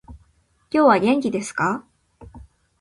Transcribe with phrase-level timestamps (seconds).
[0.71, 1.85] 今日は元気ですか？